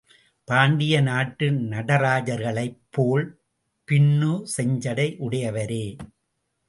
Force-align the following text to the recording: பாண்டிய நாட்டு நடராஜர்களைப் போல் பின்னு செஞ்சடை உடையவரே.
பாண்டிய 0.47 1.01
நாட்டு 1.01 1.51
நடராஜர்களைப் 1.51 2.79
போல் 2.89 3.39
பின்னு 3.87 4.31
செஞ்சடை 4.57 5.07
உடையவரே. 5.19 5.97